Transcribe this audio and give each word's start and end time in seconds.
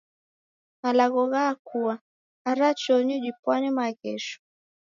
Malagho 0.81 1.23
ghakua. 1.31 1.95
Ara 2.49 2.67
chonyi 2.81 3.15
dipwanye 3.23 3.69
maghesho. 3.77 4.37